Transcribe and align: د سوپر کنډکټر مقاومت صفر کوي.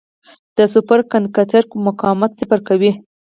د 0.57 0.59
سوپر 0.73 0.99
کنډکټر 1.11 1.63
مقاومت 1.87 2.31
صفر 2.39 2.59
کوي. 2.67 2.91